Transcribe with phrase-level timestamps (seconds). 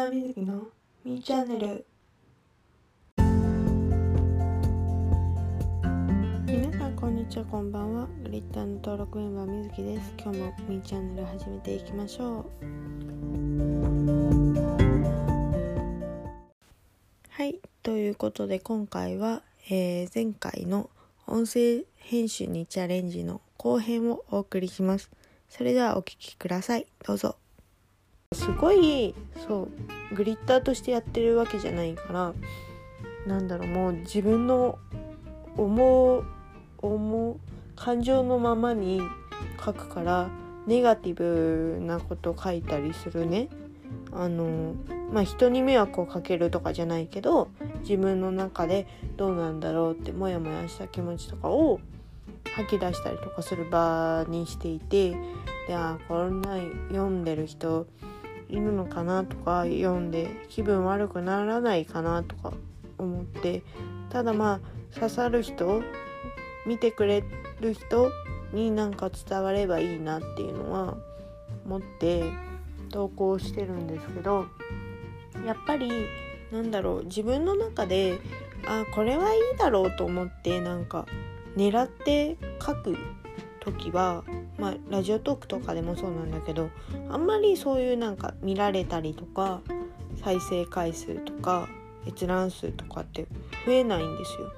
[0.00, 0.62] ターみずきの
[1.04, 1.84] みーチャンネル。
[6.46, 8.06] 皆さんこんにちはこんばんは。
[8.24, 10.14] グリッターの登録メンバーみずきです。
[10.18, 12.44] 今日もみーチャンネル始めていきましょう。
[17.28, 20.88] はいということで今回は、えー前回の
[21.26, 25.10] 音声編集にチャレンジの後編をお送りします。
[25.50, 26.86] それではお聞きください。
[27.06, 27.36] どうぞ。
[28.32, 29.12] すごい
[29.44, 29.68] そ
[30.12, 32.32] うグリッターとしてやってるわけじゃないから
[33.26, 34.78] なんだろうもう自分の
[35.56, 36.24] 思う
[36.78, 37.36] 思う
[37.74, 39.02] 感情のままに
[39.64, 40.28] 書くから
[40.68, 43.48] ネガティブなこと書いたりするね。
[44.12, 44.74] あの
[45.12, 47.48] まあ人に迷惑をかけるとかじゃないけど
[47.80, 48.86] 自分の中で
[49.16, 51.80] どうなんだろうってモヤモヤした気持ちとかを
[52.54, 55.16] 吐き出したりとかする場にしていて
[55.66, 56.58] であこんな
[56.90, 57.86] 読んでる人
[58.50, 62.52] いるのかなとか読んで気分悪くならないかなとか
[62.98, 63.62] 思って
[64.10, 64.60] ただま
[64.92, 65.82] あ刺さる人
[66.66, 67.24] 見てくれ
[67.60, 68.10] る人
[68.52, 70.96] になんか伝わればいいなっていうのは
[71.64, 72.24] 思って
[72.90, 74.46] 投稿してるんですけど
[75.46, 75.90] やっぱり
[76.50, 78.18] なんだろう自分の中で
[78.66, 81.06] あこれはいいだろうと思ってなんか
[81.56, 82.96] 狙って書く
[83.60, 84.24] 時は
[84.60, 86.70] まあラジオトークとかでもそうなんだけど
[87.08, 89.60] あんまりそういうなんか見られたりとか
[90.22, 91.68] 再生回数とか
[92.06, 93.26] 閲覧数とかって
[93.66, 94.52] 増えないんですよ。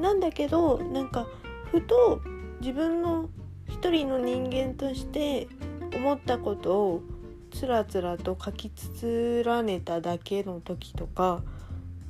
[0.00, 1.26] なんだけどなんか
[1.70, 2.20] ふと
[2.60, 3.28] 自分の
[3.68, 5.48] 一人の人間として
[5.94, 7.02] 思ったことを
[7.50, 11.42] つらつらと書きつらねただけの時とか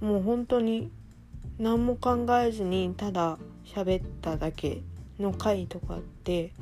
[0.00, 0.90] もう本当に
[1.58, 4.82] 何も考えずにただ喋っただけ
[5.18, 6.52] の回とかって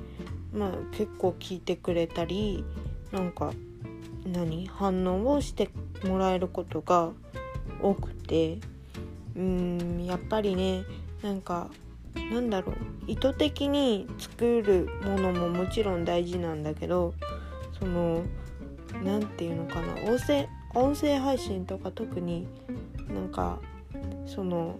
[0.53, 2.65] まあ結構聞いてくれたり
[3.13, 3.53] なんか
[4.27, 5.71] 何反応をして
[6.05, 7.11] もらえることが
[7.83, 8.59] 多くて
[9.37, 10.85] うんやっぱりね
[11.23, 11.71] なんか
[12.31, 17.15] なんだろう意図的に作るものももちろん大事なんだけど
[17.79, 18.23] その
[19.03, 22.47] 何て言うのかな音声音声配信とか特に
[23.09, 23.59] なんか
[24.27, 24.79] その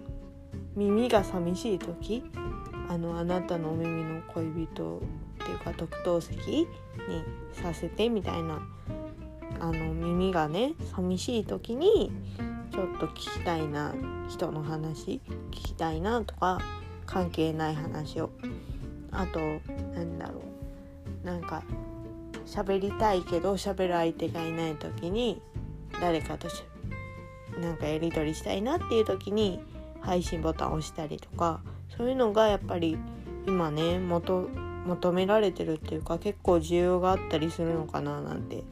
[0.75, 2.23] 耳が寂しい時
[2.91, 6.67] あのあなたのお耳の恋人っていうか特等席に
[7.53, 8.61] させてみたいな
[9.61, 12.11] あの耳がね寂しい時に
[12.69, 13.95] ちょっと聞きたいな
[14.27, 15.21] 人の話
[15.51, 16.59] 聞きたいなとか
[17.05, 18.29] 関係ない話を
[19.13, 19.39] あと
[19.95, 20.41] なんだろ
[21.23, 21.63] うなんか
[22.45, 25.41] 喋りたいけど喋る相手がいない時に
[26.01, 26.49] 誰かと
[27.57, 29.61] なんかやり取りしたいなっていう時に
[30.01, 31.61] 配信ボタンを押したりとか
[31.97, 32.97] そういうのがやっぱり
[33.47, 34.49] 今ね求
[34.85, 38.63] 求められてるっていうか結構需要があったりするのかななんて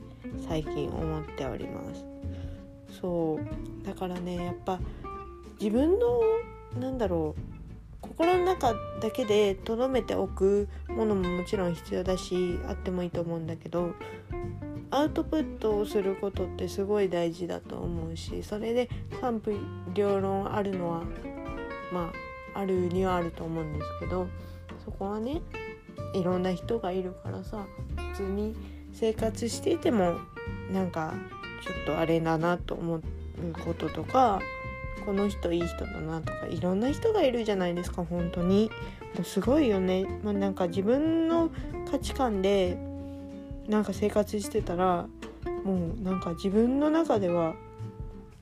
[0.47, 2.06] 最近思っております。
[3.02, 3.85] そう。
[3.85, 4.80] だからねやっぱ
[5.59, 6.22] 自分の
[6.80, 7.41] なんだろう
[8.02, 13.94] 心の中だけで留めておくものももちろん必要だしあってもいいと思うんだけど
[14.91, 18.90] アウトプットをすることってすごい大事だと思うしそれで
[19.22, 19.51] 賛否
[19.94, 21.03] 両論あるのは
[21.91, 22.28] まあ
[22.59, 24.27] あるにはあると思うんですけど
[24.85, 25.41] そこはね
[26.13, 27.65] いろんな人がいるからさ
[28.13, 28.55] 普通に
[28.93, 30.17] 生活していても
[30.71, 31.13] なんか
[31.63, 33.01] ちょっとあれだなと思う
[33.65, 34.41] こととか
[35.05, 38.69] この人いい人だなとかいろんな人がいるじゃないですか本当に。
[39.15, 41.49] もうすごいよね、まあ、なんか自分の
[41.89, 42.77] 価値観で
[43.67, 45.07] なんか生活してたら
[45.63, 47.55] もうなんか自分の中では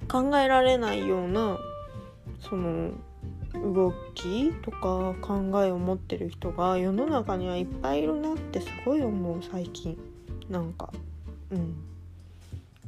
[0.09, 1.57] 考えられないような
[2.39, 2.91] その
[3.63, 9.97] 動きとか考えを持ってる人が世の中にはいっぱいいるなってすごい思う最近
[10.50, 10.91] なんか。
[11.51, 11.75] うん。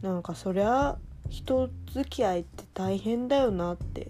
[0.02, 0.98] なんかそりゃ
[1.30, 4.10] 人付き合いって大変だよなって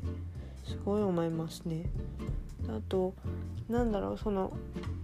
[0.66, 1.86] すごい思いますね。
[2.68, 3.14] あと
[3.68, 4.54] なんだろうその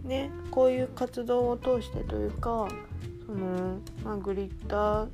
[0.03, 2.68] ねこういう活動を通してというか
[3.25, 5.09] その、まあ、グリッター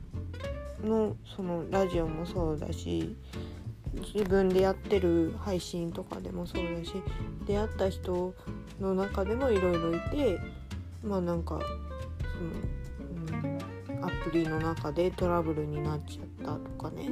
[0.83, 3.16] のそのラジオもそうだし
[3.94, 6.94] 自分でやってる配信とかでもそうだし
[7.46, 8.34] 出会った人
[8.80, 10.40] の中でもいろいろいて
[11.04, 13.50] まあなんかその、
[13.98, 17.10] うん、アプリの中でトラブルになっちゃったとかね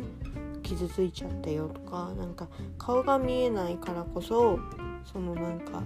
[0.63, 2.47] 傷ついちゃったよとかなんか
[2.77, 4.59] 顔が見えないからこそ
[5.11, 5.83] そのなんか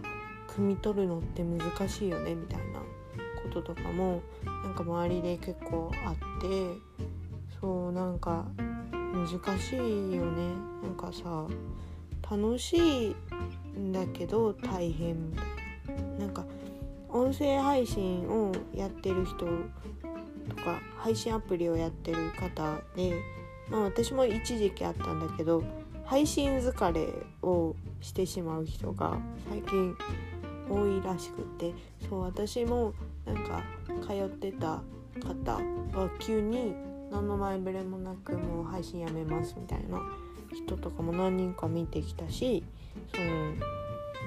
[0.47, 2.79] 汲み取るのって難しいよねみたいな
[3.41, 4.21] こととかも
[4.63, 6.47] なんか周りで結構あって
[7.59, 8.45] そうなんか
[9.13, 10.55] 難しいよね。
[10.81, 11.47] なんかさ
[12.29, 13.15] 楽しい
[13.77, 15.29] んだけど大変。
[15.29, 15.43] みた
[15.93, 16.45] いななんか
[17.09, 19.45] 音声配信をやってる人と
[20.63, 23.13] か配信アプリをやってる方で
[23.69, 25.63] まあ私も一時期あったんだけど
[26.05, 27.07] 配信疲れ
[27.41, 29.17] をしてしまう人が
[29.49, 29.95] 最近
[30.69, 31.73] 多いらしくて
[32.09, 32.93] そう私も
[33.25, 33.63] なんか
[34.01, 34.81] 通ってた
[35.21, 36.73] 方は急に
[37.13, 40.01] 何の前触れもなくもう配信やめますみたいな
[40.51, 42.63] 人とかも何人か見てきたし
[43.13, 43.53] その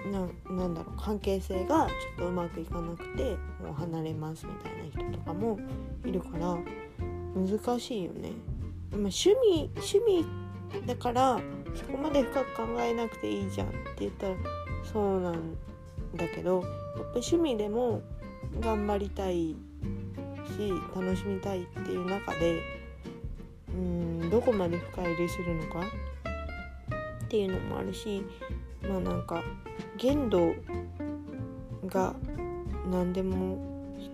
[0.07, 5.59] ななんだろう関係性がちょっとうまくいかなくてもう離れますみたいな人とかも
[6.05, 6.57] いるから
[7.35, 8.31] 難しいよね。
[8.93, 10.25] ま、趣味趣味
[10.87, 11.41] だから
[11.75, 14.37] そこまで深く考えなくていいじゃんって言ったら
[14.93, 15.55] そうなん
[16.15, 18.01] だけどやっぱ趣味でも
[18.61, 19.57] 頑張りたい
[20.47, 22.61] し楽しみたいっていう中で
[23.69, 25.81] うんどこまで深入りするのか
[27.25, 28.23] っていうのもあるし
[28.83, 29.43] まあなんか
[29.97, 30.55] 限度
[31.87, 32.15] が
[32.91, 33.59] 何でも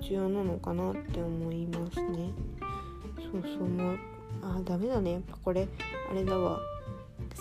[0.01, 2.31] 必要なのかなって思いますね。
[3.33, 3.99] そうそうもう
[4.43, 5.13] あダメだね。
[5.13, 5.69] やっぱこれ
[6.11, 6.59] あれだわ。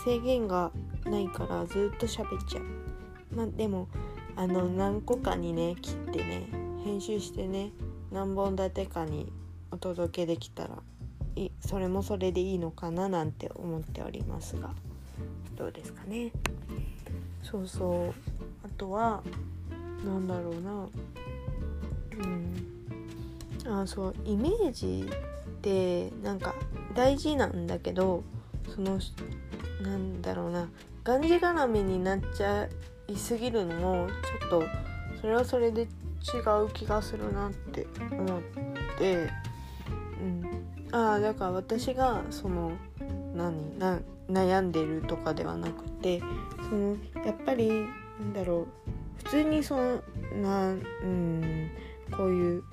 [0.05, 0.71] 制限が
[1.05, 2.63] ないからずっと喋っちゃう。
[3.35, 3.87] まあでも
[4.35, 6.47] あの何個かにね切ってね
[6.83, 7.71] 編集してね
[8.11, 9.31] 何本立てかに
[9.71, 10.77] お届けできたら
[11.35, 14.71] いそれもそれでいいのかななんて思っておりますが
[15.55, 16.31] どうですかね。
[17.43, 18.13] そうそう。
[18.65, 19.21] あとは
[20.03, 20.87] 何だろうな。
[23.67, 23.81] うん。
[23.81, 24.15] あそう。
[24.25, 26.55] イメージってなんか
[26.95, 28.23] 大事なんだけど
[28.73, 28.99] その
[29.83, 30.67] なんだろうな。
[31.03, 32.67] がんじがらめになっちゃ
[33.07, 34.07] いすぎるのも
[34.39, 34.63] ちょっと
[35.19, 35.87] それはそれで
[36.21, 38.41] 違う気がするなって思っ
[38.97, 39.29] て
[40.21, 40.61] うん。
[40.91, 42.73] ああだから私がその
[43.33, 46.21] 何な悩んでるとかではなくて
[46.69, 48.91] そのやっぱりなんだろう
[49.23, 50.01] 普通にその
[50.41, 50.75] なう
[51.05, 51.71] ん
[52.11, 52.63] こういう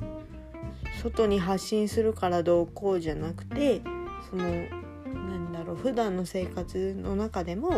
[1.00, 3.80] 外に発信するからどうこうじゃなくて
[4.30, 7.70] そのなんだろう普段の生活の中でも、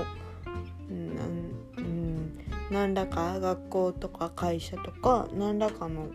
[2.71, 6.09] 何らか学校とか会社とか何らかの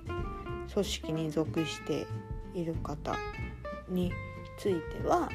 [0.74, 2.08] 組織に属して
[2.54, 3.16] いる方
[3.90, 4.12] に
[4.58, 5.30] ついては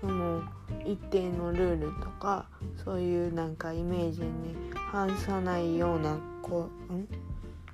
[0.00, 0.42] その
[0.84, 2.46] 一定のルールとか
[2.82, 7.08] そういうなんかイメージに反さないようなこうん？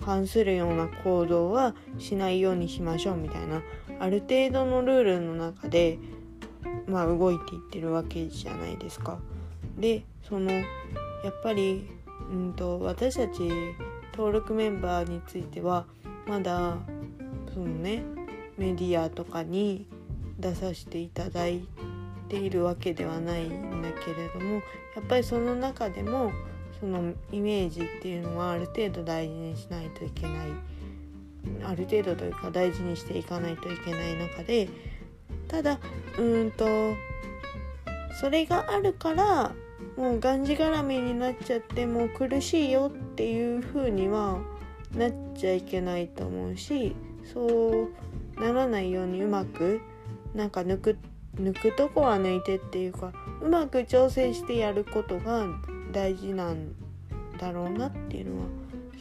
[0.04, 3.62] 反するような行動はしないようにしましょうみたいな
[3.98, 5.98] ある程度のルールの中で
[6.86, 9.19] まあ動いていってるわけじゃないですか。
[9.78, 11.86] でそのやっぱり、
[12.31, 13.49] うんと、私たち
[14.12, 15.87] 登録メンバーについては
[16.27, 16.77] まだ
[17.53, 18.03] そのね
[18.56, 19.87] メディアとかに
[20.38, 21.67] 出させていただい
[22.29, 24.61] ているわけではないんだけれどもや
[25.00, 26.32] っぱりその中でも
[26.79, 30.49] そのイメージっていうのはある程度大事にしないといけない
[31.65, 34.69] ある程度というか大事にしていかないといけない中で
[35.49, 35.79] ただ
[36.19, 36.67] うんと
[38.21, 39.53] それがあるから
[39.97, 44.38] もうがんじがらめになっちゃってもう苦しいよっていう風には
[44.94, 46.97] なっちゃいけないと思うし
[47.32, 47.88] そ
[48.37, 49.81] うならないようにうまく
[50.35, 50.99] なんか抜く
[51.37, 55.47] 抜くとこは抜いてっていうかうまく調整してやることが
[55.93, 56.75] 大事なん
[57.38, 58.47] だろうなっていうのは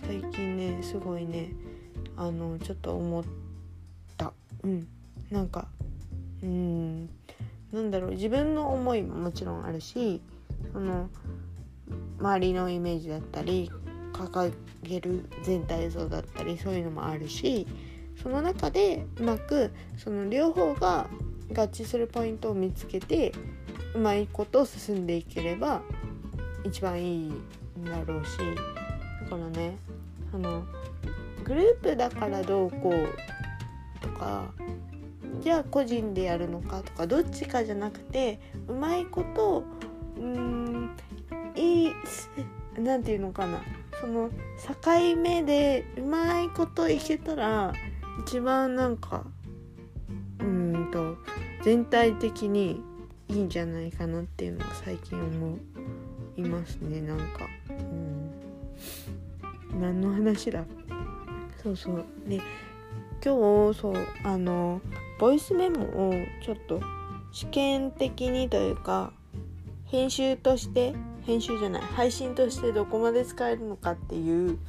[0.05, 1.51] 最近ねすごいね
[2.15, 3.23] あのちょっと思っ
[4.17, 4.33] た。
[4.63, 4.87] うん。
[5.31, 5.67] なんか
[6.43, 7.09] うん。
[7.71, 10.21] なんだろう自分の思いももちろんあるし
[10.71, 11.09] その
[12.19, 13.71] 周りのイメージだったり
[14.13, 17.67] 掲げる全体像だったりそういうのもあるし
[18.21, 21.07] その中でうまくその両方が
[21.51, 23.33] 合致するポイントを見つけて
[23.95, 25.81] うまいこと進んでいければ
[26.63, 28.37] 一番いいんだろうし
[29.23, 29.77] だからね
[30.33, 30.63] あの
[31.43, 34.51] グループだからどうこうとか
[35.41, 39.63] じゃあ個人でやるのかとかどっちかじゃなくてうまいこと
[40.19, 40.91] うん
[41.55, 41.93] いい
[42.77, 43.61] 何て言うのかな。
[43.99, 44.29] その
[44.83, 47.73] 境目でうまいこといけたら
[48.25, 49.25] 一番なんか
[50.39, 51.17] うんと
[51.63, 52.81] 全体的に
[53.27, 55.57] いいんじゃないかなっていうのは最近思
[56.37, 57.25] いますねなんか。
[57.69, 58.31] うん。
[59.81, 60.63] 何の話だ？
[61.61, 62.05] そうそう。
[62.27, 62.37] で
[63.21, 64.81] 今日そうあの
[65.19, 66.81] ボイスメモをちょっと
[67.33, 69.11] 試験的にというか
[69.89, 70.93] 編集として
[71.25, 74.59] 編集じゃない配信としてどこまで使えるのかっていう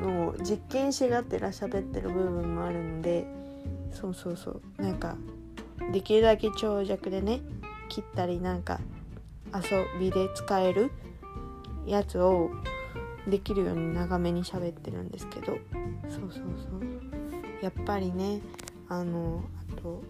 [0.00, 3.26] のを実験しがってら喋ってる部分もあるので
[3.92, 4.82] そうそうそう。
[4.82, 5.16] なんか
[5.92, 7.40] できるだけ長尺でね
[7.88, 8.80] 切ったりなんか
[9.54, 10.90] 遊びで使える
[11.86, 12.50] やつを
[13.26, 15.46] できるように長めに喋ってるんですけど。
[15.46, 15.58] そう
[16.10, 17.62] そうそう。
[17.62, 18.40] やっぱりね
[18.88, 19.42] あの
[19.76, 20.02] あと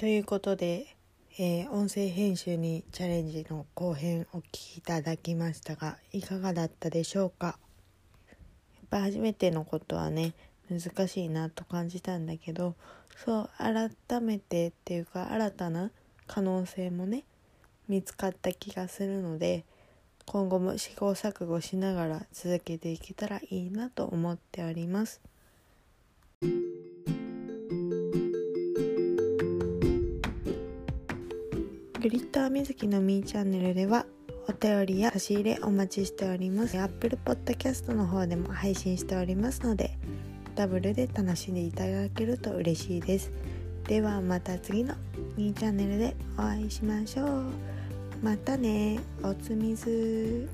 [0.00, 0.86] ということで、
[1.38, 7.48] えー、音声編集にチャレンジの後編お聞きいただきましたがいかがだったでしょうか？
[7.48, 8.36] やっ
[8.88, 10.32] ぱ初めてのことはね
[10.70, 12.76] 難しいなと感じたんだけど
[13.14, 15.90] そう改めてっていうか新たな
[16.26, 17.24] 可能性もね
[17.86, 19.66] 見つかった気がするので
[20.24, 25.20] 今後も試行錯誤しながら続けていけたらいいなと思っております。
[32.00, 34.06] グリッターみずきのみーチャンネルでは
[34.48, 36.80] お便りや差し入れお待ちしております。
[36.80, 39.98] Apple Podcast の方でも配信しておりますので
[40.54, 43.30] ダブルで楽しんでいただけると嬉しいです。
[43.86, 44.94] ではまた次の
[45.36, 47.44] みーチャンネルでお会いしましょう。
[48.22, 50.48] またねおつみず